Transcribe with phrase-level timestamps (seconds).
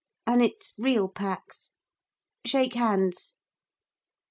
[0.25, 1.69] And it's real Pax.
[2.43, 3.35] Shake hands.'